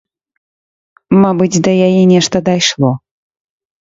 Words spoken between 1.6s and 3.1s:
да яе нешта дайшло.